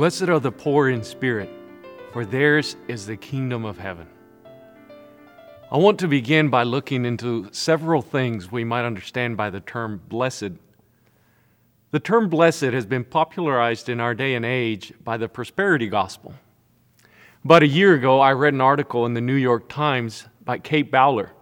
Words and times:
Blessed 0.00 0.30
are 0.30 0.40
the 0.40 0.50
poor 0.50 0.88
in 0.88 1.04
spirit, 1.04 1.50
for 2.14 2.24
theirs 2.24 2.74
is 2.88 3.04
the 3.04 3.18
kingdom 3.18 3.66
of 3.66 3.76
heaven. 3.76 4.06
I 5.70 5.76
want 5.76 5.98
to 5.98 6.08
begin 6.08 6.48
by 6.48 6.62
looking 6.62 7.04
into 7.04 7.50
several 7.52 8.00
things 8.00 8.50
we 8.50 8.64
might 8.64 8.86
understand 8.86 9.36
by 9.36 9.50
the 9.50 9.60
term 9.60 10.00
blessed. 10.08 10.52
The 11.90 12.00
term 12.00 12.30
blessed 12.30 12.72
has 12.72 12.86
been 12.86 13.04
popularized 13.04 13.90
in 13.90 14.00
our 14.00 14.14
day 14.14 14.34
and 14.34 14.46
age 14.46 14.94
by 15.04 15.18
the 15.18 15.28
prosperity 15.28 15.86
gospel. 15.86 16.32
About 17.44 17.62
a 17.62 17.68
year 17.68 17.92
ago, 17.92 18.20
I 18.20 18.32
read 18.32 18.54
an 18.54 18.62
article 18.62 19.04
in 19.04 19.12
the 19.12 19.20
New 19.20 19.34
York 19.34 19.68
Times 19.68 20.24
by 20.42 20.56
Kate 20.56 20.90
Bowler, 20.90 21.32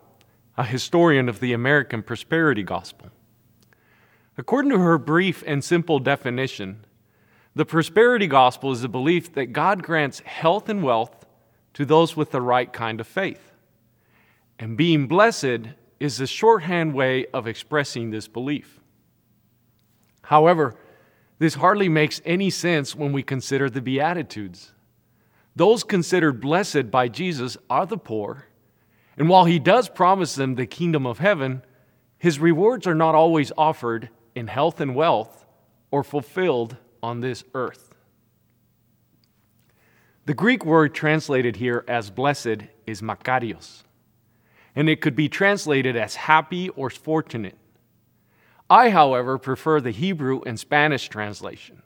a 0.56 0.64
historian 0.64 1.28
of 1.28 1.38
the 1.38 1.52
American 1.52 2.02
prosperity 2.02 2.64
gospel. 2.64 3.10
According 4.36 4.72
to 4.72 4.80
her 4.80 4.98
brief 4.98 5.44
and 5.46 5.62
simple 5.62 6.00
definition, 6.00 6.84
the 7.58 7.66
prosperity 7.66 8.28
gospel 8.28 8.70
is 8.70 8.82
the 8.82 8.88
belief 8.88 9.32
that 9.32 9.46
God 9.46 9.82
grants 9.82 10.20
health 10.20 10.68
and 10.68 10.80
wealth 10.80 11.26
to 11.74 11.84
those 11.84 12.16
with 12.16 12.30
the 12.30 12.40
right 12.40 12.72
kind 12.72 13.00
of 13.00 13.06
faith. 13.08 13.52
And 14.60 14.76
being 14.76 15.08
blessed 15.08 15.62
is 15.98 16.18
the 16.18 16.28
shorthand 16.28 16.94
way 16.94 17.26
of 17.34 17.48
expressing 17.48 18.12
this 18.12 18.28
belief. 18.28 18.78
However, 20.22 20.76
this 21.40 21.54
hardly 21.54 21.88
makes 21.88 22.22
any 22.24 22.48
sense 22.48 22.94
when 22.94 23.12
we 23.12 23.24
consider 23.24 23.68
the 23.68 23.82
Beatitudes. 23.82 24.70
Those 25.56 25.82
considered 25.82 26.40
blessed 26.40 26.92
by 26.92 27.08
Jesus 27.08 27.56
are 27.68 27.86
the 27.86 27.98
poor, 27.98 28.46
and 29.16 29.28
while 29.28 29.46
he 29.46 29.58
does 29.58 29.88
promise 29.88 30.36
them 30.36 30.54
the 30.54 30.64
kingdom 30.64 31.04
of 31.08 31.18
heaven, 31.18 31.62
his 32.18 32.38
rewards 32.38 32.86
are 32.86 32.94
not 32.94 33.16
always 33.16 33.50
offered 33.58 34.10
in 34.36 34.46
health 34.46 34.80
and 34.80 34.94
wealth 34.94 35.44
or 35.90 36.04
fulfilled 36.04 36.76
on 37.02 37.20
this 37.20 37.44
earth. 37.54 37.94
The 40.26 40.34
Greek 40.34 40.64
word 40.64 40.94
translated 40.94 41.56
here 41.56 41.84
as 41.88 42.10
blessed 42.10 42.58
is 42.86 43.00
makarios, 43.00 43.82
and 44.76 44.88
it 44.88 45.00
could 45.00 45.16
be 45.16 45.28
translated 45.28 45.96
as 45.96 46.16
happy 46.16 46.68
or 46.70 46.90
fortunate. 46.90 47.56
I, 48.68 48.90
however, 48.90 49.38
prefer 49.38 49.80
the 49.80 49.90
Hebrew 49.90 50.42
and 50.44 50.60
Spanish 50.60 51.08
translation. 51.08 51.82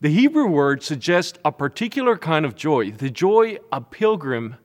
The 0.00 0.08
Hebrew 0.08 0.46
word 0.46 0.82
suggests 0.82 1.38
a 1.44 1.52
particular 1.52 2.16
kind 2.16 2.44
of 2.44 2.54
joy, 2.54 2.90
the 2.90 3.10
joy 3.10 3.58
a 3.70 3.80
pilgrim 3.80 4.56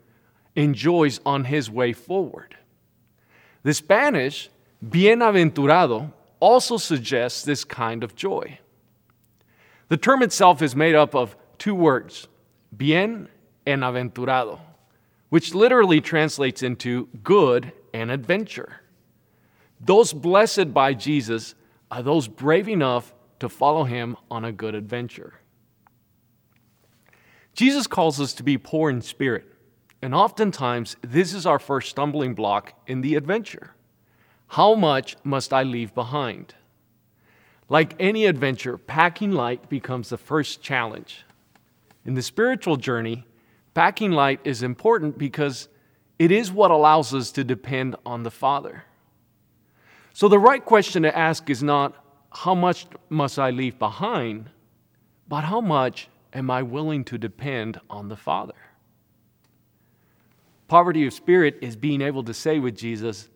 enjoys 0.56 1.20
on 1.26 1.46
his 1.46 1.70
way 1.70 1.94
forward. 1.94 2.56
The 3.64 3.74
Spanish, 3.74 4.50
bienaventurado, 4.86 6.14
also 6.40 6.78
suggests 6.78 7.44
this 7.44 7.64
kind 7.64 8.04
of 8.04 8.16
joy. 8.16 8.60
The 9.90 9.98
term 9.98 10.22
itself 10.22 10.62
is 10.62 10.76
made 10.76 10.96
up 10.96 11.16
of 11.16 11.36
two 11.58 11.76
words, 11.76 12.28
bien 12.76 13.28
and 13.66 13.82
aventurado, 13.82 14.60
which 15.30 15.54
literally 15.54 16.00
translates 16.00 16.64
into 16.64 17.10
good 17.24 17.74
and 17.94 18.12
adventure. 18.12 18.82
Those 19.82 20.14
blessed 20.14 20.74
by 20.74 20.94
Jesus 20.94 21.56
are 21.90 22.04
those 22.04 22.28
brave 22.28 22.70
enough 22.70 23.14
to 23.40 23.50
follow 23.50 23.84
him 23.84 24.16
on 24.30 24.46
a 24.46 24.52
good 24.52 24.76
adventure. 24.76 25.34
Jesus 27.54 27.88
calls 27.88 28.22
us 28.22 28.34
to 28.34 28.44
be 28.44 28.58
poor 28.58 28.92
in 28.92 29.02
spirit, 29.02 29.46
and 30.02 30.14
oftentimes 30.14 30.98
this 31.02 31.34
is 31.34 31.46
our 31.46 31.60
first 31.60 31.90
stumbling 31.90 32.36
block 32.36 32.74
in 32.86 33.02
the 33.02 33.16
adventure. 33.16 33.74
How 34.50 34.76
much 34.76 35.16
must 35.24 35.52
I 35.52 35.64
leave 35.64 35.96
behind? 35.96 36.54
Like 37.70 37.96
any 38.00 38.26
adventure, 38.26 38.78
packing 38.78 39.32
light 39.32 39.70
becomes 39.70 40.10
the 40.10 40.18
first 40.18 40.62
challenge. 40.62 41.24
In 42.04 42.16
the 42.16 42.24
spiritual 42.24 42.78
journey, 42.78 43.26
packing 43.76 44.12
light 44.12 44.40
is 44.44 44.64
important 44.64 45.20
because 45.20 45.70
it 46.18 46.32
is 46.32 46.52
what 46.52 46.72
allows 46.72 47.14
us 47.14 47.32
to 47.34 47.44
depend 47.44 47.96
on 48.06 48.24
the 48.24 48.32
Father. 48.32 48.84
So 50.14 50.28
the 50.28 50.40
right 50.40 50.66
question 50.66 51.04
to 51.04 51.16
ask 51.16 51.50
is 51.50 51.62
not, 51.62 51.96
how 52.32 52.56
much 52.56 52.88
must 53.10 53.38
I 53.40 53.52
leave 53.52 53.78
behind, 53.80 54.50
but 55.28 55.44
how 55.44 55.62
much 55.62 56.10
am 56.34 56.50
I 56.50 56.64
willing 56.64 57.04
to 57.06 57.18
depend 57.18 57.80
on 57.90 58.10
the 58.10 58.18
Father? 58.18 58.56
Poverty 60.68 61.06
of 61.08 61.14
spirit 61.14 61.58
is 61.62 61.76
being 61.76 62.02
able 62.02 62.24
to 62.24 62.34
say 62.34 62.60
with 62.60 62.76
Jesus, 62.76 63.30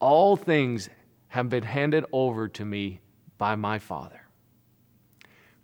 All 0.00 0.36
things 0.36 0.88
have 1.28 1.48
been 1.48 1.62
handed 1.62 2.04
over 2.12 2.48
to 2.48 2.64
me 2.64 3.00
by 3.38 3.54
my 3.54 3.78
Father. 3.78 4.22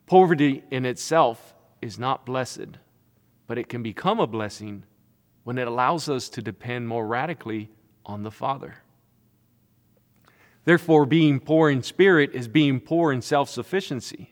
Poverty 0.07 0.63
in 0.71 0.85
itself 0.85 1.55
is 1.81 1.99
not 1.99 2.27
blessed, 2.27 2.79
but 3.47 3.59
it 3.59 3.69
can 3.69 3.83
become 3.83 4.21
a 4.21 4.27
blessing 4.27 4.85
when 5.45 5.59
it 5.59 5.67
allows 5.67 6.09
us 6.09 6.29
to 6.31 6.43
depend 6.43 6.89
more 6.89 7.07
radically 7.07 7.71
on 8.05 8.23
the 8.23 8.31
Father. 8.31 8.77
Therefore, 10.65 11.07
being 11.07 11.41
poor 11.41 11.71
in 11.71 11.83
spirit 11.83 12.31
is 12.35 12.47
being 12.47 12.79
poor 12.79 13.13
in 13.13 13.21
self 13.21 13.49
sufficiency. 13.49 14.31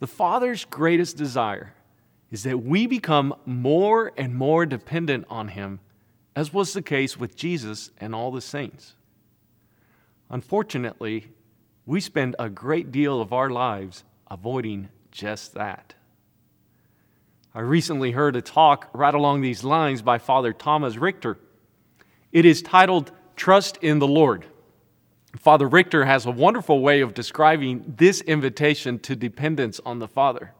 The 0.00 0.06
Father's 0.08 0.64
greatest 0.64 1.16
desire 1.16 1.74
is 2.30 2.42
that 2.42 2.64
we 2.64 2.86
become 2.86 3.34
more 3.46 4.10
and 4.16 4.34
more 4.34 4.66
dependent 4.66 5.26
on 5.30 5.48
Him, 5.48 5.78
as 6.34 6.52
was 6.52 6.72
the 6.72 6.82
case 6.82 7.16
with 7.16 7.36
Jesus 7.36 7.90
and 7.98 8.14
all 8.14 8.32
the 8.32 8.40
saints. 8.40 8.94
Unfortunately, 10.28 11.28
we 11.86 12.00
spend 12.00 12.36
a 12.38 12.48
great 12.48 12.92
deal 12.92 13.20
of 13.20 13.32
our 13.32 13.50
lives 13.50 14.04
avoiding 14.30 14.88
just 15.10 15.54
that. 15.54 15.94
I 17.54 17.60
recently 17.60 18.12
heard 18.12 18.34
a 18.36 18.40
talk 18.42 18.88
right 18.94 19.12
along 19.12 19.40
these 19.40 19.62
lines 19.62 20.00
by 20.00 20.18
Father 20.18 20.52
Thomas 20.52 20.96
Richter. 20.96 21.38
It 22.30 22.46
is 22.46 22.62
titled 22.62 23.12
Trust 23.36 23.76
in 23.82 23.98
the 23.98 24.08
Lord. 24.08 24.46
Father 25.38 25.68
Richter 25.68 26.04
has 26.04 26.24
a 26.24 26.30
wonderful 26.30 26.80
way 26.80 27.00
of 27.00 27.14
describing 27.14 27.94
this 27.96 28.20
invitation 28.22 28.98
to 29.00 29.16
dependence 29.16 29.80
on 29.84 29.98
the 29.98 30.08
Father. 30.08 30.52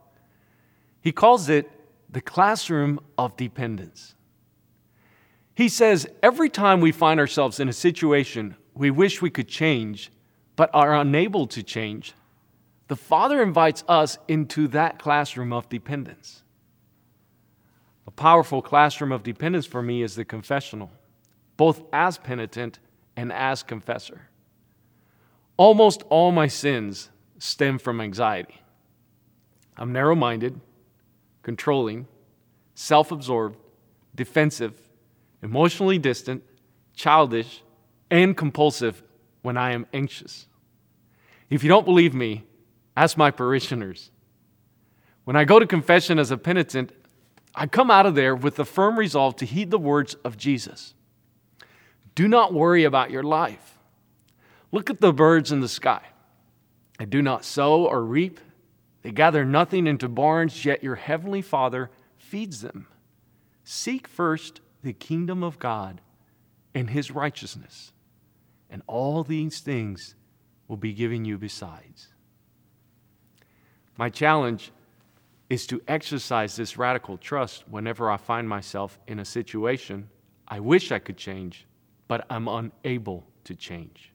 He 1.01 1.11
calls 1.11 1.49
it 1.49 1.69
the 2.09 2.21
classroom 2.21 2.99
of 3.17 3.35
dependence. 3.37 4.15
He 5.55 5.69
says 5.69 6.07
every 6.21 6.49
time 6.49 6.79
we 6.79 6.91
find 6.91 7.19
ourselves 7.19 7.59
in 7.59 7.69
a 7.69 7.73
situation 7.73 8.55
we 8.75 8.89
wish 8.89 9.21
we 9.21 9.29
could 9.29 9.47
change, 9.47 10.11
but 10.55 10.69
are 10.73 10.95
unable 10.95 11.47
to 11.47 11.63
change, 11.63 12.13
the 12.87 12.95
Father 12.95 13.41
invites 13.41 13.83
us 13.87 14.17
into 14.27 14.67
that 14.69 14.99
classroom 14.99 15.53
of 15.53 15.69
dependence. 15.69 16.43
A 18.05 18.11
powerful 18.11 18.61
classroom 18.61 19.11
of 19.11 19.23
dependence 19.23 19.65
for 19.65 19.81
me 19.81 20.01
is 20.01 20.15
the 20.15 20.25
confessional, 20.25 20.91
both 21.57 21.83
as 21.93 22.17
penitent 22.17 22.79
and 23.15 23.31
as 23.31 23.63
confessor. 23.63 24.29
Almost 25.57 26.03
all 26.09 26.31
my 26.31 26.47
sins 26.47 27.09
stem 27.39 27.79
from 27.79 28.01
anxiety. 28.01 28.61
I'm 29.77 29.93
narrow 29.93 30.15
minded, 30.15 30.59
controlling, 31.41 32.07
self 32.75 33.11
absorbed, 33.11 33.57
defensive, 34.15 34.79
emotionally 35.41 35.97
distant, 35.97 36.43
childish, 36.95 37.63
and 38.11 38.35
compulsive 38.35 39.03
when 39.43 39.57
I 39.57 39.73
am 39.73 39.85
anxious. 39.93 40.47
If 41.51 41.61
you 41.61 41.69
don't 41.69 41.85
believe 41.85 42.15
me, 42.15 42.45
ask 42.97 43.15
my 43.15 43.29
parishioners. 43.29 44.09
When 45.25 45.35
I 45.35 45.45
go 45.45 45.59
to 45.59 45.67
confession 45.67 46.17
as 46.17 46.31
a 46.31 46.37
penitent, 46.37 46.91
I 47.53 47.67
come 47.67 47.91
out 47.91 48.07
of 48.07 48.15
there 48.15 48.35
with 48.35 48.55
the 48.55 48.65
firm 48.65 48.97
resolve 48.97 49.35
to 49.37 49.45
heed 49.45 49.69
the 49.69 49.77
words 49.77 50.15
of 50.25 50.37
Jesus. 50.37 50.95
Do 52.15 52.27
not 52.27 52.53
worry 52.53 52.83
about 52.83 53.11
your 53.11 53.21
life. 53.21 53.77
Look 54.71 54.89
at 54.89 55.01
the 55.01 55.13
birds 55.13 55.51
in 55.51 55.59
the 55.59 55.67
sky. 55.67 56.01
They 56.97 57.05
do 57.05 57.21
not 57.21 57.45
sow 57.45 57.85
or 57.85 58.03
reap, 58.03 58.39
they 59.03 59.11
gather 59.11 59.43
nothing 59.43 59.85
into 59.85 60.07
barns, 60.07 60.63
yet 60.63 60.83
your 60.83 60.95
heavenly 60.95 61.41
Father 61.41 61.91
feeds 62.17 62.61
them. 62.61 62.87
Seek 63.65 64.07
first 64.07 64.61
the 64.81 64.93
kingdom 64.93 65.43
of 65.43 65.59
God 65.59 66.01
and 66.73 66.89
his 66.89 67.11
righteousness 67.11 67.91
and 68.73 68.81
all 68.87 69.23
these 69.23 69.59
things 69.59 70.15
will 70.67 70.77
be 70.77 70.93
given 70.93 71.23
you 71.23 71.37
besides. 71.37 72.07
My 73.97 74.09
challenge 74.09 74.71
is 75.47 75.67
to 75.67 75.79
exercise 75.87 76.55
this 76.55 76.75
radical 76.75 77.17
trust 77.17 77.65
whenever 77.69 78.09
I 78.09 78.17
find 78.17 78.49
myself 78.49 78.99
in 79.07 79.19
a 79.19 79.25
situation 79.25 80.09
I 80.45 80.59
wish 80.59 80.91
I 80.91 80.99
could 80.99 81.17
change, 81.17 81.65
but 82.07 82.25
I'm 82.29 82.47
unable 82.47 83.25
to 83.45 83.55
change. 83.55 84.11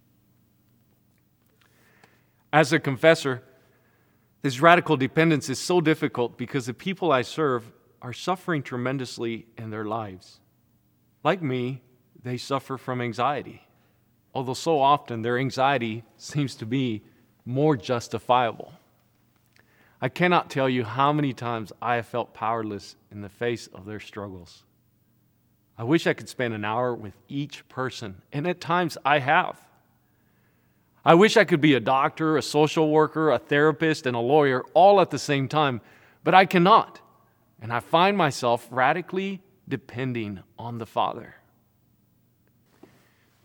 As 2.52 2.72
a 2.72 2.78
confessor, 2.78 3.42
this 4.42 4.60
radical 4.60 4.96
dependence 4.96 5.48
is 5.48 5.58
so 5.58 5.80
difficult 5.80 6.36
because 6.36 6.66
the 6.66 6.74
people 6.74 7.10
I 7.10 7.22
serve 7.22 7.72
are 8.02 8.12
suffering 8.12 8.62
tremendously 8.62 9.46
in 9.56 9.70
their 9.70 9.86
lives. 9.86 10.40
Like 11.24 11.42
me, 11.42 11.82
they 12.22 12.36
suffer 12.36 12.76
from 12.76 13.00
anxiety 13.00 13.67
although 14.38 14.54
so 14.54 14.80
often 14.80 15.22
their 15.22 15.36
anxiety 15.36 16.04
seems 16.16 16.54
to 16.54 16.64
be 16.64 17.02
more 17.44 17.76
justifiable. 17.76 18.72
I 20.00 20.08
cannot 20.08 20.48
tell 20.48 20.68
you 20.68 20.84
how 20.84 21.12
many 21.12 21.32
times 21.32 21.72
I 21.82 21.96
have 21.96 22.06
felt 22.06 22.34
powerless 22.34 22.94
in 23.10 23.20
the 23.20 23.28
face 23.28 23.66
of 23.74 23.84
their 23.84 23.98
struggles. 23.98 24.62
I 25.76 25.82
wish 25.82 26.06
I 26.06 26.14
could 26.14 26.28
spend 26.28 26.54
an 26.54 26.64
hour 26.64 26.94
with 26.94 27.14
each 27.28 27.68
person, 27.68 28.22
and 28.32 28.46
at 28.46 28.60
times 28.60 28.96
I 29.04 29.18
have. 29.18 29.58
I 31.04 31.14
wish 31.14 31.36
I 31.36 31.44
could 31.44 31.60
be 31.60 31.74
a 31.74 31.80
doctor, 31.80 32.36
a 32.36 32.42
social 32.42 32.90
worker, 32.90 33.32
a 33.32 33.40
therapist, 33.40 34.06
and 34.06 34.14
a 34.14 34.20
lawyer 34.20 34.62
all 34.72 35.00
at 35.00 35.10
the 35.10 35.18
same 35.18 35.48
time, 35.48 35.80
but 36.22 36.32
I 36.32 36.46
cannot. 36.46 37.00
And 37.60 37.72
I 37.72 37.80
find 37.80 38.16
myself 38.16 38.68
radically 38.70 39.42
depending 39.68 40.44
on 40.56 40.78
the 40.78 40.86
Father. 40.86 41.34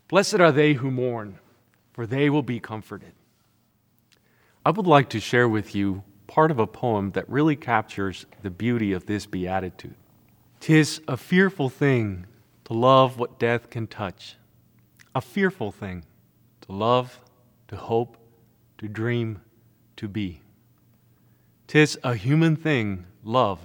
Blessed 0.08 0.40
are 0.40 0.52
they 0.52 0.74
who 0.74 0.90
mourn, 0.90 1.38
for 1.92 2.06
they 2.06 2.28
will 2.28 2.42
be 2.42 2.60
comforted. 2.60 3.12
I 4.64 4.70
would 4.70 4.86
like 4.86 5.08
to 5.10 5.20
share 5.20 5.48
with 5.48 5.74
you 5.74 6.02
part 6.26 6.50
of 6.50 6.58
a 6.58 6.66
poem 6.66 7.12
that 7.12 7.28
really 7.28 7.56
captures 7.56 8.26
the 8.42 8.50
beauty 8.50 8.92
of 8.92 9.06
this 9.06 9.26
beatitude. 9.26 9.96
Tis 10.60 11.00
a 11.06 11.16
fearful 11.16 11.68
thing 11.68 12.26
to 12.64 12.72
love 12.72 13.18
what 13.18 13.38
death 13.38 13.70
can 13.70 13.86
touch, 13.86 14.36
a 15.14 15.20
fearful 15.20 15.70
thing 15.70 16.04
to 16.62 16.72
love, 16.72 17.20
to 17.68 17.76
hope, 17.76 18.16
to 18.78 18.88
dream, 18.88 19.40
to 19.96 20.08
be. 20.08 20.40
Tis 21.66 21.98
a 22.02 22.14
human 22.14 22.56
thing, 22.56 23.06
love, 23.22 23.60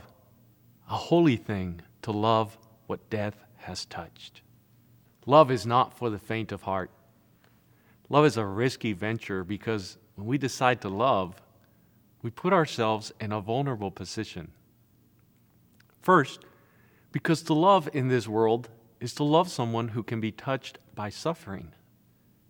a 0.89 0.95
holy 0.95 1.37
thing 1.37 1.81
to 2.01 2.11
love 2.11 2.57
what 2.87 3.09
death 3.09 3.45
has 3.57 3.85
touched. 3.85 4.41
Love 5.29 5.51
is 5.51 5.63
not 5.63 5.93
for 5.93 6.09
the 6.09 6.17
faint 6.17 6.51
of 6.51 6.63
heart. 6.63 6.89
Love 8.09 8.25
is 8.25 8.35
a 8.35 8.43
risky 8.43 8.93
venture 8.93 9.43
because 9.43 9.99
when 10.15 10.25
we 10.25 10.39
decide 10.39 10.81
to 10.81 10.89
love, 10.89 11.39
we 12.23 12.31
put 12.31 12.51
ourselves 12.51 13.13
in 13.21 13.31
a 13.31 13.39
vulnerable 13.39 13.91
position. 13.91 14.49
First, 16.01 16.39
because 17.11 17.43
to 17.43 17.53
love 17.53 17.87
in 17.93 18.07
this 18.07 18.27
world 18.27 18.69
is 18.99 19.13
to 19.13 19.23
love 19.23 19.51
someone 19.51 19.89
who 19.89 20.01
can 20.01 20.19
be 20.19 20.31
touched 20.31 20.79
by 20.95 21.09
suffering. 21.09 21.73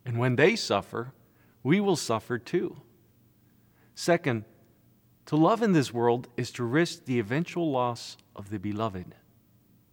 And 0.05 0.17
when 0.17 0.37
they 0.37 0.55
suffer, 0.55 1.11
we 1.63 1.81
will 1.81 1.97
suffer 1.97 2.37
too. 2.37 2.77
Second, 3.93 4.45
to 5.25 5.35
love 5.35 5.61
in 5.61 5.73
this 5.73 5.93
world 5.93 6.29
is 6.37 6.49
to 6.51 6.63
risk 6.63 7.03
the 7.03 7.19
eventual 7.19 7.69
loss 7.69 8.15
of 8.37 8.49
the 8.49 8.57
beloved, 8.57 9.15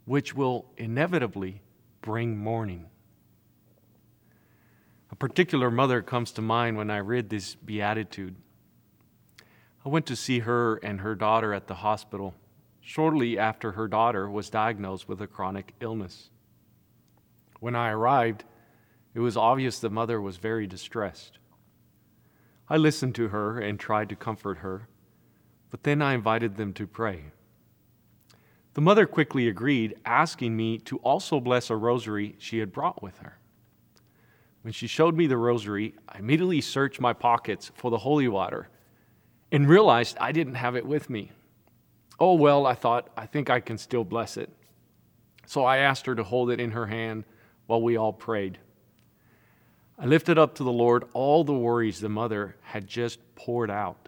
which 0.05 0.33
will 0.33 0.71
inevitably 0.77 1.63
bring 2.07 2.37
mourning. 2.37 2.85
A 5.11 5.15
particular 5.17 5.69
mother 5.69 6.01
comes 6.01 6.31
to 6.31 6.41
mind 6.41 6.77
when 6.77 6.89
I 6.89 6.99
read 6.99 7.29
this 7.29 7.55
beatitude. 7.55 8.37
I 9.85 9.89
went 9.89 10.05
to 10.05 10.15
see 10.15 10.39
her 10.39 10.77
and 10.77 11.01
her 11.01 11.15
daughter 11.15 11.53
at 11.53 11.67
the 11.67 11.75
hospital 11.75 12.33
shortly 12.79 13.37
after 13.37 13.73
her 13.73 13.89
daughter 13.89 14.29
was 14.29 14.49
diagnosed 14.49 15.09
with 15.09 15.21
a 15.21 15.27
chronic 15.27 15.73
illness. 15.81 16.29
When 17.59 17.75
I 17.75 17.89
arrived, 17.89 18.45
it 19.13 19.19
was 19.19 19.35
obvious 19.35 19.79
the 19.79 19.89
mother 19.89 20.21
was 20.21 20.37
very 20.37 20.65
distressed. 20.65 21.39
I 22.69 22.77
listened 22.77 23.15
to 23.15 23.27
her 23.27 23.59
and 23.59 23.77
tried 23.77 24.07
to 24.07 24.15
comfort 24.15 24.59
her, 24.59 24.87
but 25.69 25.83
then 25.83 26.01
I 26.01 26.13
invited 26.13 26.55
them 26.55 26.71
to 26.75 26.87
pray. 26.87 27.33
The 28.77 28.81
mother 28.81 29.07
quickly 29.07 29.47
agreed, 29.47 29.95
asking 30.05 30.55
me 30.55 30.77
to 30.81 30.97
also 30.97 31.39
bless 31.39 31.71
a 31.71 31.75
rosary 31.75 32.35
she 32.37 32.59
had 32.59 32.71
brought 32.71 33.01
with 33.01 33.17
her. 33.17 33.39
When 34.61 34.71
she 34.71 34.85
showed 34.85 35.17
me 35.17 35.25
the 35.25 35.35
rosary, 35.35 35.95
I 36.07 36.19
immediately 36.19 36.61
searched 36.61 37.01
my 37.01 37.11
pockets 37.13 37.71
for 37.73 37.89
the 37.89 37.97
holy 37.97 38.27
water 38.27 38.69
and 39.51 39.67
realized 39.67 40.15
I 40.19 40.31
didn't 40.31 40.53
have 40.53 40.75
it 40.75 40.85
with 40.85 41.09
me. 41.09 41.31
Oh, 42.19 42.35
well, 42.35 42.67
I 42.67 42.75
thought, 42.75 43.09
I 43.17 43.25
think 43.25 43.49
I 43.49 43.61
can 43.61 43.79
still 43.79 44.03
bless 44.03 44.37
it. 44.37 44.51
So 45.47 45.65
I 45.65 45.77
asked 45.77 46.05
her 46.05 46.13
to 46.13 46.23
hold 46.23 46.51
it 46.51 46.59
in 46.59 46.69
her 46.69 46.85
hand 46.85 47.23
while 47.65 47.81
we 47.81 47.97
all 47.97 48.13
prayed. 48.13 48.59
I 49.97 50.05
lifted 50.05 50.37
up 50.37 50.53
to 50.53 50.63
the 50.63 50.71
Lord 50.71 51.05
all 51.13 51.43
the 51.43 51.51
worries 51.51 51.99
the 51.99 52.09
mother 52.09 52.55
had 52.61 52.85
just 52.85 53.17
poured 53.33 53.71
out. 53.71 54.07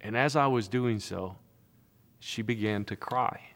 And 0.00 0.16
as 0.16 0.36
I 0.36 0.46
was 0.46 0.68
doing 0.68 1.00
so, 1.00 1.36
she 2.18 2.40
began 2.40 2.86
to 2.86 2.96
cry. 2.96 3.49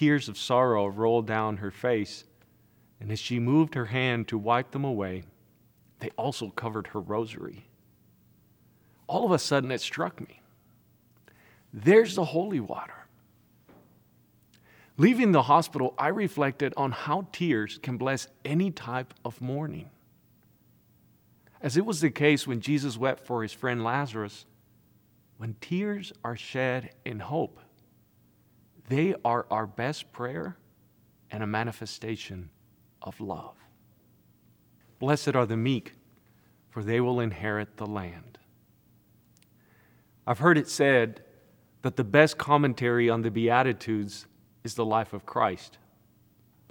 Tears 0.00 0.28
of 0.28 0.38
sorrow 0.38 0.86
rolled 0.86 1.26
down 1.26 1.58
her 1.58 1.70
face, 1.70 2.24
and 3.00 3.12
as 3.12 3.18
she 3.18 3.38
moved 3.38 3.74
her 3.74 3.86
hand 3.86 4.28
to 4.28 4.38
wipe 4.38 4.70
them 4.70 4.84
away, 4.84 5.24
they 5.98 6.10
also 6.16 6.48
covered 6.50 6.88
her 6.88 7.00
rosary 7.00 7.66
all 9.10 9.24
of 9.24 9.32
a 9.32 9.38
sudden 9.40 9.72
it 9.72 9.80
struck 9.80 10.20
me. 10.20 10.40
There's 11.72 12.14
the 12.14 12.26
holy 12.26 12.60
water. 12.60 12.94
Leaving 14.96 15.32
the 15.32 15.42
hospital, 15.42 15.94
I 15.98 16.08
reflected 16.08 16.72
on 16.76 16.92
how 16.92 17.26
tears 17.32 17.80
can 17.82 17.96
bless 17.96 18.28
any 18.44 18.70
type 18.70 19.12
of 19.24 19.40
mourning. 19.40 19.90
As 21.60 21.76
it 21.76 21.84
was 21.84 22.00
the 22.00 22.10
case 22.10 22.46
when 22.46 22.60
Jesus 22.60 22.96
wept 22.96 23.26
for 23.26 23.42
his 23.42 23.52
friend 23.52 23.82
Lazarus, 23.82 24.46
when 25.38 25.56
tears 25.60 26.12
are 26.22 26.36
shed 26.36 26.90
in 27.04 27.18
hope, 27.18 27.58
they 28.90 29.14
are 29.24 29.46
our 29.52 29.68
best 29.68 30.12
prayer 30.12 30.56
and 31.30 31.44
a 31.44 31.46
manifestation 31.46 32.50
of 33.00 33.20
love. 33.20 33.54
Blessed 34.98 35.36
are 35.36 35.46
the 35.46 35.56
meek, 35.56 35.94
for 36.70 36.82
they 36.82 37.00
will 37.00 37.20
inherit 37.20 37.76
the 37.76 37.86
land. 37.86 38.38
I've 40.26 40.40
heard 40.40 40.58
it 40.58 40.68
said 40.68 41.22
that 41.82 41.94
the 41.94 42.04
best 42.04 42.36
commentary 42.36 43.08
on 43.08 43.22
the 43.22 43.30
Beatitudes 43.30 44.26
is 44.64 44.74
the 44.74 44.84
life 44.84 45.12
of 45.12 45.24
Christ. 45.24 45.78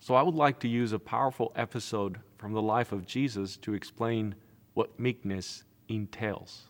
So 0.02 0.14
I 0.14 0.22
would 0.22 0.36
like 0.36 0.60
to 0.60 0.68
use 0.68 0.92
a 0.92 1.00
powerful 1.00 1.54
episode 1.56 2.20
from 2.38 2.52
the 2.52 2.62
life 2.62 2.92
of 2.92 3.06
Jesus 3.06 3.56
to 3.58 3.74
explain 3.74 4.36
what 4.74 5.00
meekness 5.00 5.64
entails. 5.88 6.64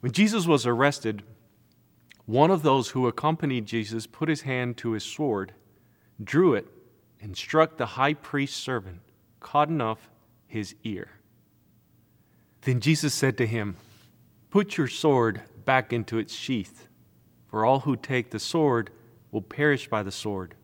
When 0.00 0.12
Jesus 0.12 0.46
was 0.46 0.66
arrested, 0.66 1.22
one 2.26 2.50
of 2.50 2.62
those 2.62 2.90
who 2.90 3.06
accompanied 3.06 3.66
Jesus 3.66 4.06
put 4.06 4.28
his 4.28 4.42
hand 4.42 4.76
to 4.78 4.92
his 4.92 5.04
sword, 5.04 5.54
drew 6.22 6.54
it, 6.54 6.66
and 7.20 7.36
struck 7.36 7.76
the 7.76 7.86
high 7.86 8.14
priest's 8.14 8.58
servant, 8.58 9.00
cutting 9.40 9.80
off 9.80 10.10
his 10.46 10.74
ear. 10.82 11.10
Then 12.62 12.80
Jesus 12.80 13.14
said 13.14 13.38
to 13.38 13.46
him, 13.46 13.76
Put 14.50 14.76
your 14.76 14.88
sword 14.88 15.42
back 15.64 15.92
into 15.92 16.18
its 16.18 16.34
sheath, 16.34 16.88
for 17.46 17.64
all 17.64 17.80
who 17.80 17.96
take 17.96 18.30
the 18.30 18.40
sword 18.40 18.90
will 19.30 19.42
perish 19.42 19.88
by 19.88 20.02
the 20.02 20.10
sword. 20.10 20.54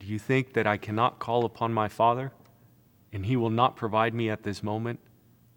Do 0.00 0.06
you 0.06 0.18
think 0.18 0.52
that 0.54 0.66
I 0.66 0.76
cannot 0.76 1.20
call 1.20 1.44
upon 1.44 1.72
my 1.72 1.88
Father, 1.88 2.32
and 3.12 3.26
he 3.26 3.36
will 3.36 3.50
not 3.50 3.76
provide 3.76 4.14
me 4.14 4.28
at 4.28 4.42
this 4.42 4.62
moment 4.62 4.98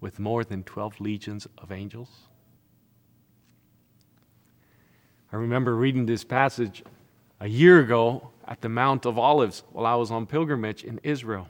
with 0.00 0.20
more 0.20 0.44
than 0.44 0.62
12 0.62 1.00
legions 1.00 1.46
of 1.58 1.72
angels? 1.72 2.28
I 5.32 5.36
remember 5.36 5.76
reading 5.76 6.06
this 6.06 6.24
passage 6.24 6.82
a 7.38 7.46
year 7.46 7.78
ago 7.78 8.30
at 8.48 8.60
the 8.62 8.68
Mount 8.68 9.06
of 9.06 9.16
Olives 9.16 9.62
while 9.70 9.86
I 9.86 9.94
was 9.94 10.10
on 10.10 10.26
pilgrimage 10.26 10.82
in 10.82 10.98
Israel. 11.04 11.46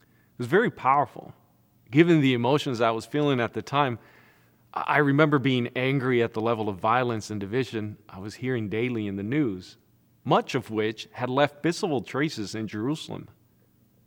It 0.00 0.38
was 0.38 0.48
very 0.48 0.70
powerful. 0.70 1.32
Given 1.92 2.20
the 2.20 2.34
emotions 2.34 2.80
I 2.80 2.90
was 2.90 3.06
feeling 3.06 3.38
at 3.38 3.52
the 3.54 3.62
time, 3.62 4.00
I 4.74 4.98
remember 4.98 5.38
being 5.38 5.68
angry 5.76 6.24
at 6.24 6.34
the 6.34 6.40
level 6.40 6.68
of 6.68 6.78
violence 6.78 7.30
and 7.30 7.38
division 7.38 7.98
I 8.08 8.18
was 8.18 8.34
hearing 8.34 8.68
daily 8.68 9.06
in 9.06 9.14
the 9.14 9.22
news, 9.22 9.76
much 10.24 10.56
of 10.56 10.72
which 10.72 11.08
had 11.12 11.30
left 11.30 11.62
visible 11.62 12.02
traces 12.02 12.56
in 12.56 12.66
Jerusalem, 12.66 13.28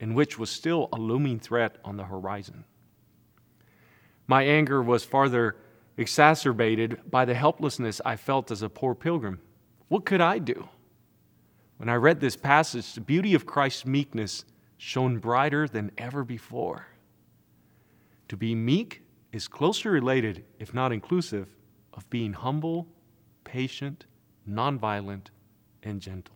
and 0.01 0.15
which 0.15 0.37
was 0.37 0.49
still 0.49 0.89
a 0.91 0.97
looming 0.97 1.39
threat 1.39 1.77
on 1.85 1.95
the 1.95 2.03
horizon. 2.03 2.65
My 4.27 4.43
anger 4.43 4.81
was 4.81 5.05
farther 5.05 5.55
exacerbated 6.01 6.99
by 7.09 7.23
the 7.23 7.33
helplessness 7.33 8.01
I 8.03 8.15
felt 8.17 8.51
as 8.51 8.61
a 8.61 8.69
poor 8.69 8.93
pilgrim. 8.95 9.39
What 9.87 10.05
could 10.05 10.19
I 10.19 10.39
do? 10.39 10.67
When 11.77 11.89
I 11.89 11.95
read 11.95 12.19
this 12.19 12.35
passage, 12.35 12.93
the 12.93 13.01
beauty 13.01 13.33
of 13.33 13.45
Christ's 13.45 13.85
meekness 13.85 14.45
shone 14.77 15.19
brighter 15.19 15.67
than 15.67 15.91
ever 15.97 16.23
before. 16.23 16.87
To 18.27 18.37
be 18.37 18.55
meek 18.55 19.01
is 19.31 19.47
closely 19.47 19.91
related, 19.91 20.43
if 20.59 20.73
not 20.73 20.91
inclusive, 20.91 21.47
of 21.93 22.09
being 22.09 22.33
humble, 22.33 22.87
patient, 23.43 24.05
nonviolent, 24.49 25.27
and 25.83 26.01
gentle. 26.01 26.35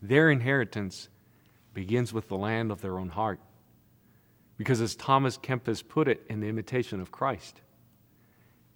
Their 0.00 0.30
inheritance 0.30 1.08
begins 1.74 2.12
with 2.12 2.28
the 2.28 2.36
land 2.36 2.70
of 2.70 2.80
their 2.80 2.98
own 2.98 3.08
heart. 3.08 3.40
Because, 4.56 4.80
as 4.80 4.94
Thomas 4.94 5.36
Kempis 5.38 5.86
put 5.86 6.08
it 6.08 6.24
in 6.28 6.40
the 6.40 6.48
imitation 6.48 7.00
of 7.00 7.10
Christ, 7.10 7.60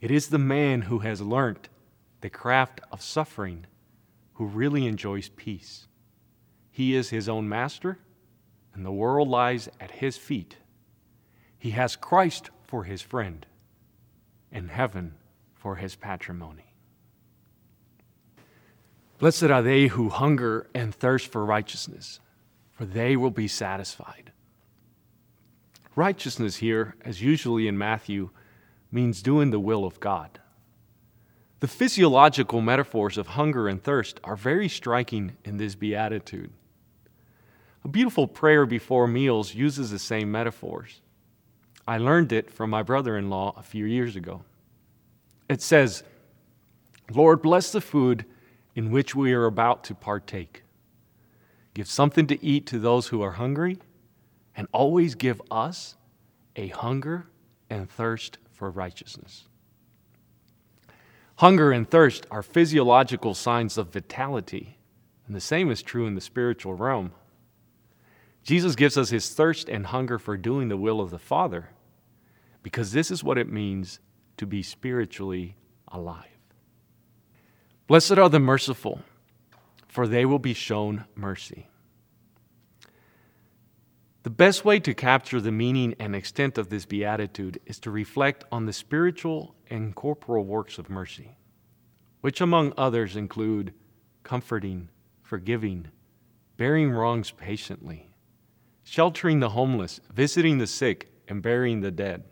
it 0.00 0.10
is 0.10 0.28
the 0.28 0.38
man 0.38 0.82
who 0.82 1.00
has 1.00 1.20
learnt 1.20 1.68
the 2.20 2.30
craft 2.30 2.80
of 2.90 3.02
suffering 3.02 3.66
who 4.34 4.46
really 4.46 4.86
enjoys 4.86 5.28
peace. 5.30 5.86
He 6.70 6.94
is 6.94 7.10
his 7.10 7.28
own 7.28 7.48
master, 7.48 7.98
and 8.74 8.84
the 8.84 8.92
world 8.92 9.28
lies 9.28 9.68
at 9.80 9.90
his 9.90 10.16
feet 10.16 10.56
he 11.58 11.72
has 11.72 11.96
Christ 11.96 12.50
for 12.62 12.84
his 12.84 13.02
friend, 13.02 13.44
and 14.52 14.70
heaven 14.70 15.14
for 15.54 15.74
his 15.74 15.96
patrimony. 15.96 16.72
Blessed 19.18 19.44
are 19.44 19.62
they 19.62 19.88
who 19.88 20.08
hunger 20.08 20.68
and 20.74 20.94
thirst 20.94 21.32
for 21.32 21.44
righteousness, 21.44 22.20
for 22.70 22.84
they 22.84 23.16
will 23.16 23.30
be 23.30 23.48
satisfied. 23.48 24.30
Righteousness 25.96 26.56
here, 26.56 26.94
as 27.04 27.22
usually 27.22 27.66
in 27.66 27.78
Matthew, 27.78 28.30
means 28.92 29.22
doing 29.22 29.50
the 29.50 29.58
will 29.58 29.84
of 29.84 29.98
God. 29.98 30.38
The 31.60 31.68
physiological 31.68 32.60
metaphors 32.60 33.16
of 33.16 33.28
hunger 33.28 33.66
and 33.66 33.82
thirst 33.82 34.20
are 34.22 34.36
very 34.36 34.68
striking 34.68 35.38
in 35.42 35.56
this 35.56 35.74
beatitude. 35.74 36.52
A 37.82 37.88
beautiful 37.88 38.28
prayer 38.28 38.66
before 38.66 39.08
meals 39.08 39.54
uses 39.54 39.90
the 39.90 39.98
same 39.98 40.30
metaphors. 40.30 41.00
I 41.88 41.96
learned 41.96 42.30
it 42.30 42.50
from 42.50 42.68
my 42.68 42.82
brother 42.82 43.16
in 43.16 43.30
law 43.30 43.54
a 43.56 43.62
few 43.62 43.86
years 43.86 44.16
ago. 44.16 44.42
It 45.48 45.62
says, 45.62 46.02
Lord, 47.10 47.40
bless 47.40 47.72
the 47.72 47.80
food 47.80 48.26
in 48.74 48.90
which 48.90 49.14
we 49.14 49.32
are 49.32 49.46
about 49.46 49.82
to 49.84 49.94
partake. 49.94 50.62
Give 51.72 51.88
something 51.88 52.26
to 52.26 52.44
eat 52.44 52.66
to 52.66 52.78
those 52.78 53.06
who 53.06 53.22
are 53.22 53.32
hungry, 53.32 53.78
and 54.56 54.66
always 54.72 55.14
give 55.14 55.40
us 55.50 55.96
a 56.56 56.68
hunger 56.68 57.26
and 57.68 57.88
thirst 57.88 58.38
for 58.52 58.70
righteousness. 58.70 59.46
Hunger 61.36 61.70
and 61.70 61.88
thirst 61.88 62.26
are 62.30 62.42
physiological 62.42 63.34
signs 63.34 63.76
of 63.76 63.92
vitality, 63.92 64.78
and 65.26 65.36
the 65.36 65.40
same 65.40 65.70
is 65.70 65.82
true 65.82 66.06
in 66.06 66.14
the 66.14 66.20
spiritual 66.20 66.74
realm. 66.74 67.12
Jesus 68.42 68.74
gives 68.74 68.96
us 68.96 69.10
his 69.10 69.28
thirst 69.34 69.68
and 69.68 69.86
hunger 69.86 70.18
for 70.18 70.36
doing 70.36 70.68
the 70.68 70.76
will 70.76 71.00
of 71.00 71.10
the 71.10 71.18
Father 71.18 71.70
because 72.62 72.92
this 72.92 73.10
is 73.10 73.22
what 73.22 73.38
it 73.38 73.52
means 73.52 74.00
to 74.38 74.46
be 74.46 74.62
spiritually 74.62 75.56
alive. 75.88 76.24
Blessed 77.86 78.18
are 78.18 78.28
the 78.28 78.40
merciful, 78.40 79.02
for 79.86 80.06
they 80.06 80.24
will 80.24 80.38
be 80.38 80.54
shown 80.54 81.04
mercy. 81.14 81.68
The 84.26 84.30
best 84.30 84.64
way 84.64 84.80
to 84.80 84.92
capture 84.92 85.40
the 85.40 85.52
meaning 85.52 85.94
and 86.00 86.16
extent 86.16 86.58
of 86.58 86.68
this 86.68 86.84
beatitude 86.84 87.60
is 87.64 87.78
to 87.78 87.92
reflect 87.92 88.42
on 88.50 88.66
the 88.66 88.72
spiritual 88.72 89.54
and 89.70 89.94
corporal 89.94 90.44
works 90.44 90.78
of 90.78 90.90
mercy, 90.90 91.36
which, 92.22 92.40
among 92.40 92.72
others, 92.76 93.14
include 93.14 93.72
comforting, 94.24 94.88
forgiving, 95.22 95.92
bearing 96.56 96.90
wrongs 96.90 97.30
patiently, 97.30 98.10
sheltering 98.82 99.38
the 99.38 99.50
homeless, 99.50 100.00
visiting 100.12 100.58
the 100.58 100.66
sick, 100.66 101.08
and 101.28 101.40
burying 101.40 101.80
the 101.80 101.92
dead. 101.92 102.24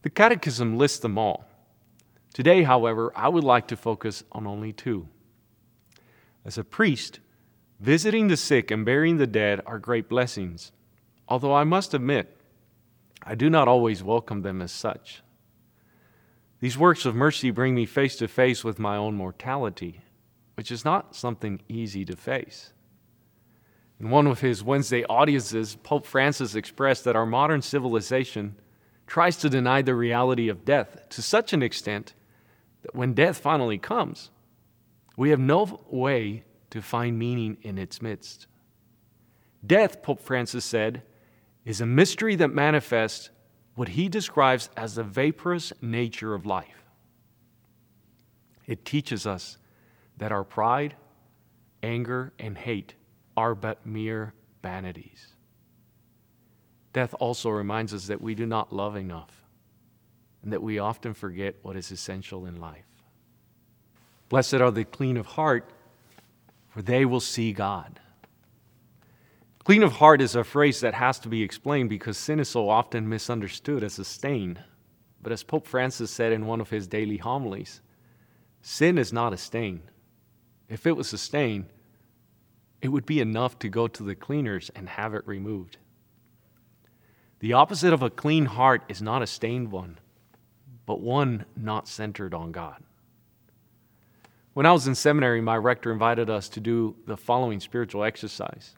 The 0.00 0.08
Catechism 0.08 0.78
lists 0.78 1.00
them 1.00 1.18
all. 1.18 1.44
Today, 2.32 2.62
however, 2.62 3.12
I 3.14 3.28
would 3.28 3.44
like 3.44 3.68
to 3.68 3.76
focus 3.76 4.24
on 4.32 4.46
only 4.46 4.72
two. 4.72 5.08
As 6.42 6.56
a 6.56 6.64
priest, 6.64 7.20
Visiting 7.82 8.28
the 8.28 8.36
sick 8.36 8.70
and 8.70 8.84
burying 8.84 9.16
the 9.16 9.26
dead 9.26 9.60
are 9.66 9.80
great 9.80 10.08
blessings, 10.08 10.70
although 11.26 11.52
I 11.52 11.64
must 11.64 11.94
admit, 11.94 12.36
I 13.24 13.34
do 13.34 13.50
not 13.50 13.66
always 13.66 14.04
welcome 14.04 14.42
them 14.42 14.62
as 14.62 14.70
such. 14.70 15.20
These 16.60 16.78
works 16.78 17.04
of 17.04 17.16
mercy 17.16 17.50
bring 17.50 17.74
me 17.74 17.84
face 17.86 18.14
to 18.18 18.28
face 18.28 18.62
with 18.62 18.78
my 18.78 18.96
own 18.96 19.16
mortality, 19.16 20.00
which 20.54 20.70
is 20.70 20.84
not 20.84 21.16
something 21.16 21.60
easy 21.68 22.04
to 22.04 22.14
face. 22.14 22.72
In 23.98 24.10
one 24.10 24.28
of 24.28 24.42
his 24.42 24.62
Wednesday 24.62 25.02
audiences, 25.06 25.74
Pope 25.74 26.06
Francis 26.06 26.54
expressed 26.54 27.02
that 27.02 27.16
our 27.16 27.26
modern 27.26 27.62
civilization 27.62 28.54
tries 29.08 29.36
to 29.38 29.50
deny 29.50 29.82
the 29.82 29.96
reality 29.96 30.48
of 30.48 30.64
death 30.64 31.08
to 31.08 31.20
such 31.20 31.52
an 31.52 31.64
extent 31.64 32.14
that 32.82 32.94
when 32.94 33.12
death 33.12 33.38
finally 33.38 33.78
comes, 33.78 34.30
we 35.16 35.30
have 35.30 35.40
no 35.40 35.80
way 35.90 36.44
to 36.72 36.80
find 36.80 37.18
meaning 37.18 37.58
in 37.60 37.76
its 37.76 38.00
midst. 38.00 38.46
Death, 39.64 40.02
Pope 40.02 40.20
Francis 40.20 40.64
said, 40.64 41.02
is 41.66 41.82
a 41.82 41.86
mystery 41.86 42.34
that 42.34 42.48
manifests 42.48 43.28
what 43.74 43.88
he 43.88 44.08
describes 44.08 44.70
as 44.74 44.94
the 44.94 45.04
vaporous 45.04 45.74
nature 45.82 46.32
of 46.32 46.46
life. 46.46 46.82
It 48.66 48.86
teaches 48.86 49.26
us 49.26 49.58
that 50.16 50.32
our 50.32 50.44
pride, 50.44 50.96
anger, 51.82 52.32
and 52.38 52.56
hate 52.56 52.94
are 53.36 53.54
but 53.54 53.84
mere 53.84 54.32
vanities. 54.62 55.34
Death 56.94 57.14
also 57.20 57.50
reminds 57.50 57.92
us 57.92 58.06
that 58.06 58.22
we 58.22 58.34
do 58.34 58.46
not 58.46 58.72
love 58.72 58.96
enough 58.96 59.44
and 60.42 60.54
that 60.54 60.62
we 60.62 60.78
often 60.78 61.12
forget 61.12 61.56
what 61.60 61.76
is 61.76 61.90
essential 61.90 62.46
in 62.46 62.56
life. 62.56 62.86
Blessed 64.30 64.54
are 64.54 64.70
the 64.70 64.84
clean 64.84 65.18
of 65.18 65.26
heart 65.26 65.70
for 66.72 66.80
they 66.80 67.04
will 67.04 67.20
see 67.20 67.52
God. 67.52 68.00
Clean 69.64 69.82
of 69.82 69.92
heart 69.92 70.20
is 70.20 70.34
a 70.34 70.42
phrase 70.42 70.80
that 70.80 70.94
has 70.94 71.18
to 71.20 71.28
be 71.28 71.42
explained 71.42 71.90
because 71.90 72.16
sin 72.16 72.40
is 72.40 72.48
so 72.48 72.68
often 72.68 73.08
misunderstood 73.08 73.84
as 73.84 73.98
a 73.98 74.04
stain. 74.04 74.58
But 75.22 75.32
as 75.32 75.44
Pope 75.44 75.68
Francis 75.68 76.10
said 76.10 76.32
in 76.32 76.46
one 76.46 76.60
of 76.60 76.70
his 76.70 76.88
daily 76.88 77.18
homilies, 77.18 77.80
sin 78.62 78.98
is 78.98 79.12
not 79.12 79.32
a 79.32 79.36
stain. 79.36 79.82
If 80.68 80.86
it 80.86 80.96
was 80.96 81.12
a 81.12 81.18
stain, 81.18 81.66
it 82.80 82.88
would 82.88 83.06
be 83.06 83.20
enough 83.20 83.58
to 83.60 83.68
go 83.68 83.86
to 83.86 84.02
the 84.02 84.16
cleaners 84.16 84.70
and 84.74 84.88
have 84.88 85.14
it 85.14 85.26
removed. 85.26 85.76
The 87.40 87.52
opposite 87.52 87.92
of 87.92 88.02
a 88.02 88.10
clean 88.10 88.46
heart 88.46 88.82
is 88.88 89.02
not 89.02 89.22
a 89.22 89.26
stained 89.26 89.70
one, 89.70 89.98
but 90.86 91.00
one 91.00 91.44
not 91.54 91.86
centered 91.86 92.32
on 92.34 92.50
God. 92.50 92.82
When 94.54 94.66
I 94.66 94.72
was 94.72 94.86
in 94.86 94.94
seminary, 94.94 95.40
my 95.40 95.56
rector 95.56 95.90
invited 95.90 96.28
us 96.28 96.48
to 96.50 96.60
do 96.60 96.94
the 97.06 97.16
following 97.16 97.58
spiritual 97.58 98.04
exercise. 98.04 98.74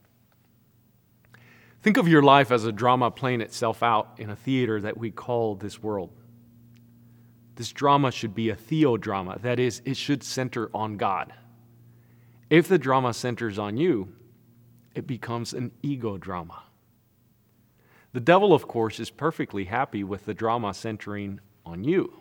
Think 1.83 1.97
of 1.97 2.07
your 2.07 2.23
life 2.23 2.53
as 2.53 2.65
a 2.65 2.73
drama 2.73 3.11
playing 3.11 3.41
itself 3.41 3.83
out 3.83 4.15
in 4.19 4.31
a 4.31 4.37
theater 4.37 4.81
that 4.81 4.97
we 4.97 5.11
call 5.11 5.57
this 5.57 5.83
world. 5.83 6.13
This 7.57 7.73
drama 7.73 8.13
should 8.13 8.35
be 8.35 8.51
a 8.51 8.57
theodrama, 8.57 9.41
that 9.43 9.59
is, 9.59 9.83
it 9.85 9.97
should 9.97 10.23
center 10.23 10.71
on 10.73 10.97
God. 10.97 11.33
If 12.51 12.69
the 12.69 12.79
drama 12.79 13.13
centers 13.13 13.59
on 13.59 13.77
you, 13.77 14.15
it 14.95 15.07
becomes 15.07 15.53
an 15.53 15.73
ego 15.83 16.19
drama. 16.19 16.63
The 18.13 18.21
devil, 18.21 18.53
of 18.53 18.69
course, 18.69 19.01
is 19.01 19.11
perfectly 19.11 19.65
happy 19.65 20.05
with 20.05 20.25
the 20.25 20.35
drama 20.35 20.73
centering 20.73 21.41
on 21.67 21.83
you 21.83 22.21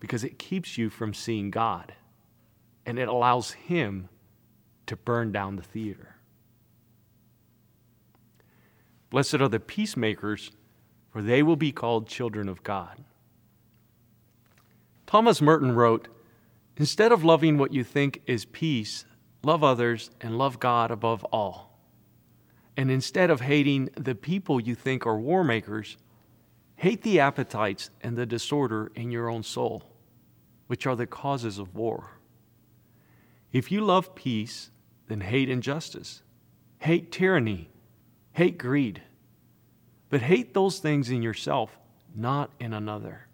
because 0.00 0.24
it 0.24 0.38
keeps 0.38 0.78
you 0.78 0.88
from 0.88 1.12
seeing 1.12 1.50
God 1.50 1.92
and 2.86 2.98
it 2.98 3.08
allows 3.08 3.52
him 3.52 4.08
to 4.86 4.96
burn 4.96 5.32
down 5.32 5.56
the 5.56 5.62
theater. 5.62 6.16
Blessed 9.10 9.34
are 9.34 9.48
the 9.48 9.60
peacemakers, 9.60 10.50
for 11.10 11.22
they 11.22 11.42
will 11.42 11.56
be 11.56 11.72
called 11.72 12.08
children 12.08 12.48
of 12.48 12.62
God. 12.62 13.04
Thomas 15.06 15.42
Merton 15.42 15.72
wrote 15.72 16.08
Instead 16.78 17.12
of 17.12 17.22
loving 17.22 17.58
what 17.58 17.74
you 17.74 17.84
think 17.84 18.22
is 18.26 18.46
peace, 18.46 19.04
love 19.42 19.62
others 19.62 20.10
and 20.22 20.38
love 20.38 20.58
God 20.58 20.90
above 20.90 21.22
all. 21.24 21.78
And 22.78 22.90
instead 22.90 23.28
of 23.28 23.42
hating 23.42 23.90
the 23.94 24.14
people 24.14 24.58
you 24.58 24.74
think 24.74 25.06
are 25.06 25.18
war 25.18 25.44
makers, 25.44 25.98
hate 26.76 27.02
the 27.02 27.20
appetites 27.20 27.90
and 28.00 28.16
the 28.16 28.24
disorder 28.24 28.90
in 28.94 29.10
your 29.10 29.28
own 29.28 29.42
soul, 29.42 29.82
which 30.66 30.86
are 30.86 30.96
the 30.96 31.06
causes 31.06 31.58
of 31.58 31.74
war. 31.74 32.21
If 33.52 33.70
you 33.70 33.82
love 33.82 34.14
peace, 34.14 34.70
then 35.08 35.20
hate 35.20 35.50
injustice, 35.50 36.22
hate 36.78 37.12
tyranny, 37.12 37.70
hate 38.32 38.58
greed. 38.58 39.02
But 40.08 40.22
hate 40.22 40.54
those 40.54 40.78
things 40.78 41.10
in 41.10 41.22
yourself, 41.22 41.78
not 42.14 42.50
in 42.58 42.72
another. 42.72 43.26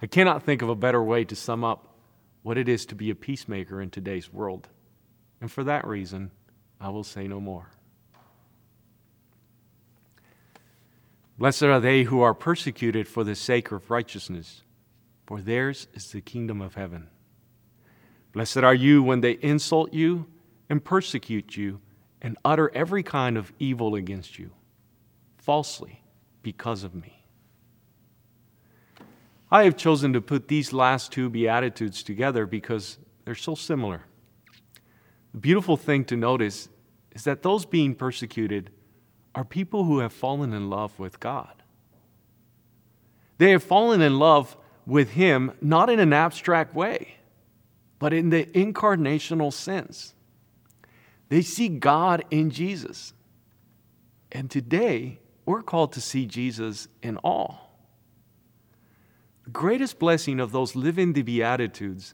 I 0.00 0.06
cannot 0.06 0.42
think 0.42 0.62
of 0.62 0.68
a 0.68 0.74
better 0.74 1.02
way 1.02 1.24
to 1.24 1.36
sum 1.36 1.64
up 1.64 1.94
what 2.42 2.58
it 2.58 2.68
is 2.68 2.84
to 2.86 2.94
be 2.94 3.08
a 3.10 3.14
peacemaker 3.14 3.80
in 3.80 3.90
today's 3.90 4.32
world. 4.32 4.68
And 5.40 5.50
for 5.50 5.64
that 5.64 5.86
reason, 5.86 6.30
I 6.80 6.90
will 6.90 7.04
say 7.04 7.26
no 7.26 7.40
more. 7.40 7.70
Blessed 11.38 11.64
are 11.64 11.80
they 11.80 12.04
who 12.04 12.20
are 12.20 12.34
persecuted 12.34 13.08
for 13.08 13.24
the 13.24 13.34
sake 13.34 13.72
of 13.72 13.90
righteousness, 13.90 14.62
for 15.26 15.40
theirs 15.40 15.88
is 15.94 16.12
the 16.12 16.20
kingdom 16.20 16.60
of 16.60 16.74
heaven. 16.74 17.08
Blessed 18.34 18.58
are 18.58 18.74
you 18.74 19.02
when 19.02 19.20
they 19.20 19.38
insult 19.42 19.94
you 19.94 20.26
and 20.68 20.84
persecute 20.84 21.56
you 21.56 21.80
and 22.20 22.36
utter 22.44 22.70
every 22.74 23.02
kind 23.02 23.38
of 23.38 23.52
evil 23.60 23.94
against 23.94 24.38
you, 24.38 24.50
falsely, 25.38 26.02
because 26.42 26.82
of 26.82 26.94
me. 26.94 27.24
I 29.52 29.62
have 29.64 29.76
chosen 29.76 30.12
to 30.14 30.20
put 30.20 30.48
these 30.48 30.72
last 30.72 31.12
two 31.12 31.30
Beatitudes 31.30 32.02
together 32.02 32.44
because 32.44 32.98
they're 33.24 33.36
so 33.36 33.54
similar. 33.54 34.02
The 35.32 35.38
beautiful 35.38 35.76
thing 35.76 36.04
to 36.06 36.16
notice 36.16 36.68
is 37.12 37.22
that 37.24 37.42
those 37.42 37.64
being 37.64 37.94
persecuted 37.94 38.70
are 39.32 39.44
people 39.44 39.84
who 39.84 40.00
have 40.00 40.12
fallen 40.12 40.52
in 40.52 40.68
love 40.68 40.98
with 40.98 41.20
God. 41.20 41.62
They 43.38 43.50
have 43.50 43.62
fallen 43.62 44.00
in 44.02 44.18
love 44.18 44.56
with 44.86 45.10
Him 45.10 45.52
not 45.60 45.88
in 45.88 46.00
an 46.00 46.12
abstract 46.12 46.74
way, 46.74 47.16
but 48.04 48.12
in 48.12 48.28
the 48.28 48.44
incarnational 48.44 49.50
sense. 49.50 50.12
They 51.30 51.40
see 51.40 51.70
God 51.70 52.22
in 52.30 52.50
Jesus. 52.50 53.14
And 54.30 54.50
today, 54.50 55.20
we're 55.46 55.62
called 55.62 55.94
to 55.94 56.02
see 56.02 56.26
Jesus 56.26 56.86
in 57.00 57.16
all. 57.24 57.78
The 59.44 59.50
greatest 59.52 59.98
blessing 59.98 60.38
of 60.38 60.52
those 60.52 60.76
living 60.76 61.14
the 61.14 61.22
Beatitudes 61.22 62.12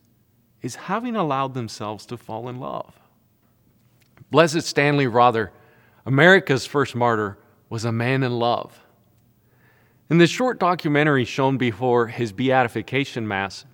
is 0.63 0.77
having 0.77 1.17
allowed 1.17 1.55
themselves 1.55 2.07
to 2.07 2.17
fall 2.17 2.49
in 2.49 2.61
love. 2.61 2.95
Blessed 4.31 4.63
Stanley 4.63 5.09
Rother, 5.09 5.51
America's 6.07 6.67
first 6.67 6.95
martyr, 6.95 7.37
was 7.69 7.85
a 7.85 7.91
man 7.91 8.23
in 8.23 8.39
love. 8.39 8.79
In 10.09 10.19
the 10.19 10.29
short 10.29 10.61
documentary 10.61 11.25
shown 11.25 11.59
before 11.59 12.07
his 12.07 12.31
beatification 12.31 13.27
mass, 13.27 13.65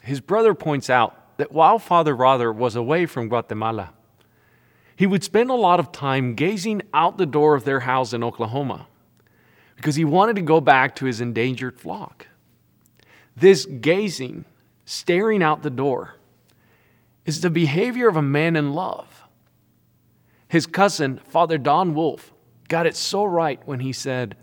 his 0.00 0.22
brother 0.22 0.54
points 0.54 0.88
out 0.88 1.26
that 1.38 1.52
while 1.52 1.78
Father 1.78 2.14
Rother 2.14 2.52
was 2.52 2.76
away 2.76 3.06
from 3.06 3.28
Guatemala, 3.28 3.94
he 4.94 5.06
would 5.06 5.24
spend 5.24 5.48
a 5.48 5.54
lot 5.54 5.80
of 5.80 5.92
time 5.92 6.34
gazing 6.34 6.82
out 6.92 7.16
the 7.16 7.26
door 7.26 7.54
of 7.54 7.64
their 7.64 7.80
house 7.80 8.12
in 8.12 8.22
Oklahoma 8.22 8.86
because 9.76 9.94
he 9.94 10.04
wanted 10.04 10.36
to 10.36 10.42
go 10.42 10.60
back 10.60 10.96
to 10.96 11.06
his 11.06 11.20
endangered 11.20 11.78
flock. 11.78 12.26
This 13.36 13.64
gazing, 13.64 14.44
staring 14.84 15.42
out 15.42 15.62
the 15.62 15.70
door, 15.70 16.16
is 17.24 17.40
the 17.40 17.50
behavior 17.50 18.08
of 18.08 18.16
a 18.16 18.22
man 18.22 18.56
in 18.56 18.74
love. 18.74 19.22
His 20.48 20.66
cousin, 20.66 21.18
Father 21.18 21.58
Don 21.58 21.94
Wolf, 21.94 22.32
got 22.68 22.86
it 22.86 22.96
so 22.96 23.24
right 23.24 23.60
when 23.64 23.80
he 23.80 23.92
said, 23.92 24.36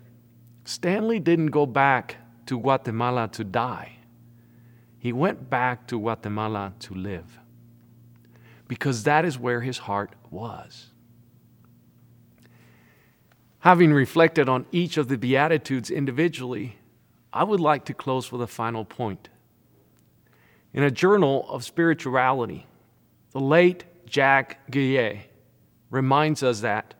Stanley 0.64 1.20
didn't 1.20 1.48
go 1.48 1.66
back 1.66 2.16
to 2.46 2.60
Guatemala 2.60 3.28
to 3.34 3.44
die. 3.44 3.98
He 5.06 5.14
went 5.14 5.52
back 5.52 5.86
to 5.90 6.00
Guatemala 6.00 6.74
to 6.80 6.96
live. 6.96 7.38
Because 8.68 9.04
that 9.04 9.24
is 9.24 9.38
where 9.38 9.62
his 9.62 9.78
heart 9.78 10.16
was. 10.32 10.88
Having 13.60 13.94
reflected 13.94 14.50
on 14.50 14.66
each 14.72 14.98
of 14.98 15.08
the 15.08 15.20
Beatitudes 15.20 15.92
individually, 15.92 16.78
I 17.32 17.44
would 17.44 17.60
like 17.60 17.86
to 17.86 17.94
close 17.94 18.32
with 18.32 18.42
a 18.42 18.48
final 18.48 18.84
point. 18.84 19.30
In 20.74 20.82
a 20.82 20.90
journal 20.90 21.46
of 21.50 21.64
spirituality, 21.64 22.66
the 23.30 23.40
late 23.40 23.84
Jacques 24.10 24.58
Guillet 24.72 25.20
reminds 25.92 26.42
us 26.42 26.62
that 26.62 26.96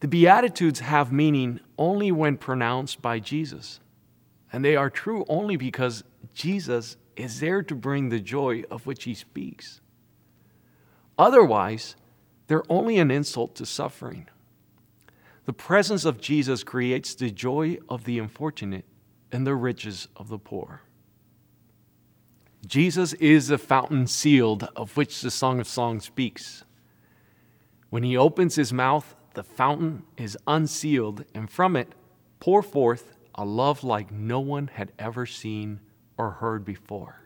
the 0.00 0.08
Beatitudes 0.08 0.80
have 0.80 1.12
meaning 1.12 1.60
only 1.78 2.10
when 2.10 2.36
pronounced 2.36 3.00
by 3.00 3.20
Jesus, 3.20 3.78
and 4.52 4.64
they 4.64 4.76
are 4.76 4.90
true 4.90 5.24
only 5.28 5.56
because 5.56 6.04
Jesus 6.34 6.96
is 7.16 7.40
there 7.40 7.62
to 7.62 7.74
bring 7.74 8.08
the 8.08 8.20
joy 8.20 8.64
of 8.70 8.86
which 8.86 9.04
he 9.04 9.14
speaks. 9.14 9.80
Otherwise, 11.18 11.96
they're 12.46 12.64
only 12.68 12.98
an 12.98 13.10
insult 13.10 13.54
to 13.56 13.66
suffering. 13.66 14.28
The 15.44 15.52
presence 15.52 16.04
of 16.04 16.20
Jesus 16.20 16.64
creates 16.64 17.14
the 17.14 17.30
joy 17.30 17.78
of 17.88 18.04
the 18.04 18.18
unfortunate 18.18 18.84
and 19.32 19.46
the 19.46 19.54
riches 19.54 20.08
of 20.16 20.28
the 20.28 20.38
poor. 20.38 20.82
Jesus 22.66 23.12
is 23.14 23.48
the 23.48 23.58
fountain 23.58 24.06
sealed 24.06 24.68
of 24.76 24.96
which 24.96 25.20
the 25.20 25.30
Song 25.30 25.60
of 25.60 25.66
Songs 25.66 26.04
speaks. 26.04 26.64
When 27.88 28.02
he 28.02 28.16
opens 28.16 28.54
his 28.54 28.72
mouth, 28.72 29.16
the 29.34 29.42
fountain 29.42 30.02
is 30.16 30.36
unsealed, 30.46 31.24
and 31.34 31.50
from 31.50 31.76
it 31.76 31.94
pour 32.38 32.62
forth 32.62 33.16
a 33.40 33.44
love 33.44 33.82
like 33.82 34.12
no 34.12 34.38
one 34.38 34.66
had 34.66 34.92
ever 34.98 35.24
seen 35.24 35.80
or 36.18 36.30
heard 36.30 36.62
before. 36.62 37.22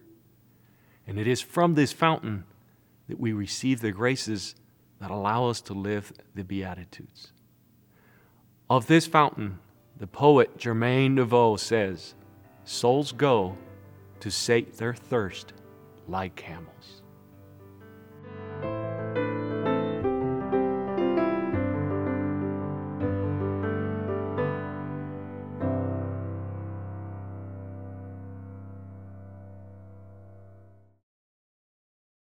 And 1.09 1.19
it 1.19 1.27
is 1.27 1.41
from 1.41 1.75
this 1.75 1.93
fountain 1.93 2.45
that 3.09 3.19
we 3.19 3.33
receive 3.33 3.81
the 3.81 3.91
graces 3.91 4.55
that 5.01 5.11
allow 5.11 5.49
us 5.49 5.61
to 5.63 5.75
live 5.75 6.13
the 6.33 6.45
Beatitudes. 6.45 7.33
Of 8.71 8.87
this 8.87 9.09
fountain, 9.09 9.59
the 9.97 10.07
poet 10.07 10.57
Germain 10.57 11.17
Nouveau 11.17 11.57
says, 11.57 12.15
Souls 12.63 13.11
go 13.11 13.59
to 14.21 14.31
sate 14.31 14.77
their 14.77 14.95
thirst 14.95 15.53
like 16.07 16.37
camels. 16.37 17.03